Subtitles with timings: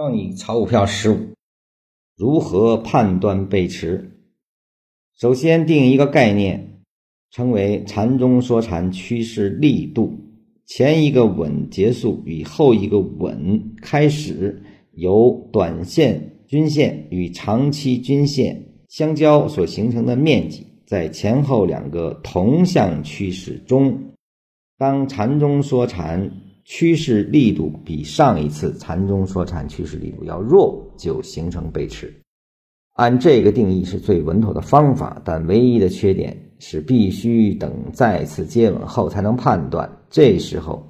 [0.00, 1.34] 教你炒股票十五，
[2.16, 4.12] 如何判断背驰？
[5.14, 6.80] 首先定一个概念，
[7.30, 10.18] 称为缠中说禅趋势力度。
[10.64, 18.58] 前一个稳结束与后一个稳开始，由短线均线与长期均线
[18.88, 24.02] 相交所形成的面积，在前后两个同向趋势中，
[24.78, 26.32] 当缠中说禅。
[26.72, 32.14] 趋势力度比上一次禅中说禅趋势力度要弱，就形成背驰。
[32.94, 39.98] 按这个定义是最稳妥的方法，但唯一的缺点是必须等再次接吻后才能判断。
[40.10, 40.88] 这时候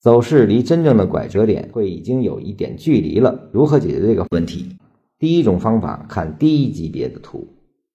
[0.00, 3.50] 走势离真正的拐折点会已经有一点距离了。
[3.52, 4.78] 如何解决这个问题？
[5.18, 7.46] 第一种方法，看低级别的图。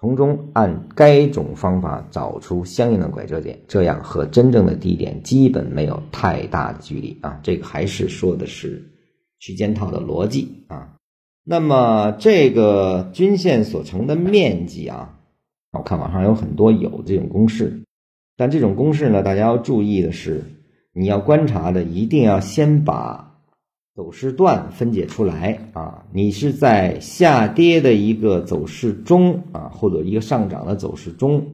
[0.00, 7.38] 从中按该种方法找出相应的拐折点，这样和真正的低点基本没有太大的距离啊。
[7.42, 8.82] 这个还是说的是
[9.38, 10.96] 区间套的逻辑啊。
[11.44, 15.18] 那么这个均线所成的面积啊，
[15.72, 17.82] 我看网上有很多有这种公式，
[18.38, 20.42] 但这种公式呢，大家要注意的是，
[20.94, 23.29] 你要观察的一定要先把。
[23.94, 31.44] 走势段分解出来啊，你是在下跌的一个走势中啊，或者一个上涨的走势中，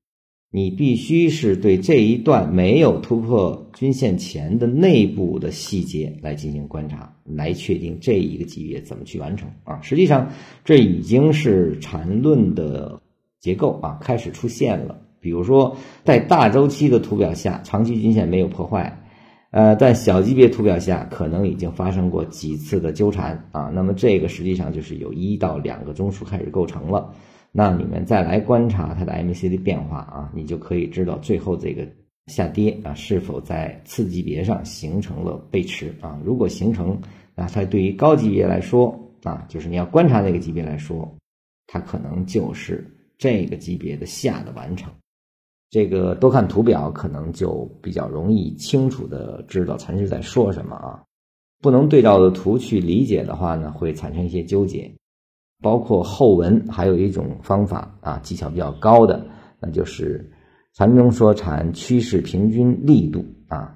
[0.53, 9.81] 你必须是对这一段没有突破均线前的内部的细节来进行观察，来确定这一个级别怎么去完成啊。
[9.81, 10.31] 实际上，
[10.63, 13.01] 这已经是缠论的
[13.41, 15.01] 结构啊，开始出现了。
[15.21, 19.03] 比如说，在大周期的图表下，长期均线没有破坏。
[19.51, 23.71] 呃，在小级别图表下，可能已经发生过几次的纠缠啊。
[23.73, 27.15] 那么这个实际上就是有一到两个中枢开始构成了。
[27.53, 31.89] 那你们再来观察它的 MACD 变化啊，你就可以知道最后这个
[32.27, 36.21] 下跌啊是否在次级别上形成了背驰啊。
[36.23, 37.01] 如果形成，
[37.35, 41.17] 那它对于高级别来说啊，就是你要观察那个级别来说，
[41.67, 42.85] 它可能就是
[43.17, 44.93] 这个级别的下的完成。
[45.71, 51.03] 这个多看图表，可能就比较容易清楚的知道禅师在说什么啊。
[51.63, 54.91] 不能对照的图去理解的话呢，会产生一些纠结。
[55.63, 59.27] 包括后文还有一种方法啊，技巧比较高的，
[59.59, 60.31] 那就是
[60.75, 63.75] 禅中说禅趋势平均力度啊。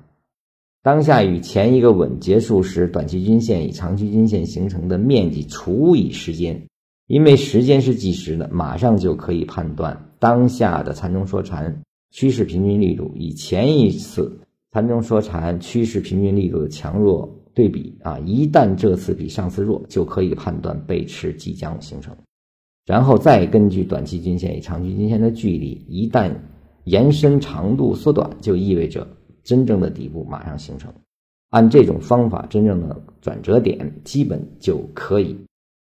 [0.82, 6.68] 当下与前一个稳结束时，短期均线与长期均线形成的面积除以时间，
[7.06, 10.09] 因为时间是计时的，马上就可以判断。
[10.20, 11.82] 当下的禅中说禅
[12.12, 14.38] 趋势平均力度与前一次
[14.70, 22.16] 禅中说禅趋势平均力度的强弱对比啊，一旦这次比上次弱，就可以判断背驰即将形成。
[22.86, 26.32] 然后再根据短期均线与长期均线的距离，一旦
[26.84, 29.06] 延伸长度缩短，就意味着
[29.42, 30.92] 真正的底部马上形成。
[31.50, 35.36] 按这种方法，真正的转折点基本就可以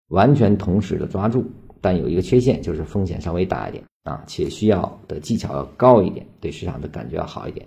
[0.09, 1.45] 完全同时的抓住。
[1.81, 7.67] 但有一个缺陷，就是风险稍微大一点啊，且需要的技巧要高一点，对市场的感觉要好一点。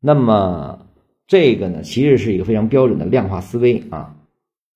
[0.00, 0.86] 那么
[1.26, 4.16] 这个呢，其实是一个非常标准的量化思维啊。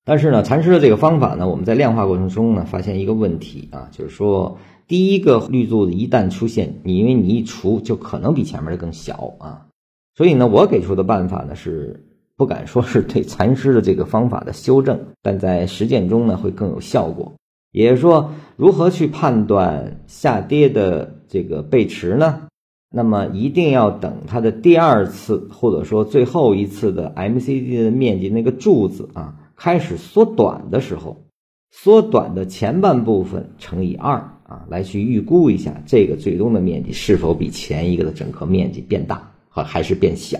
[0.05, 4.57] 但是呢，禅师的这个方法呢，我们在量化过程中呢，发现一个问题啊，就是说
[4.87, 9.67] 第一个绿柱子一旦出现，你因为你一除，就可能比前面的更小啊。
[10.15, 12.01] 所以呢，我给出的办法呢，是
[12.37, 17.33] 不敢说是对禅师的这个方法的修正，但在实践中呢，会更有效果。
[17.77, 22.47] 也就是说，如何去判断下跌的这个背驰呢？
[22.89, 31.25] 那么一定要等它的第二次或者说最后一次的 MCD 的面积那个柱子啊开始缩短的时候，
[31.69, 34.15] 缩短的前半部分乘以二
[34.47, 40.39] 啊，来去预估一下这个最终的面积是否比前一个的整个面积变大和还是变小，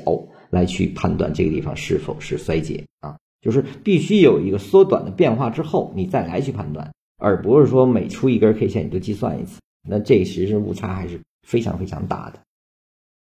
[0.50, 6.92] 来去判断这个地方是否是衰竭啊，就是必须有一个缩短的变化之后，你再来去判断。
[7.18, 12.40] 而不是说每出一根 K 线你就计算一次，那这其实误差还是非常非常大的。